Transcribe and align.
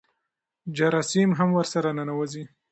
جراثیم 0.77 1.29
هم 1.39 1.49
ورسره 1.57 1.89
ننوځي. 1.97 2.43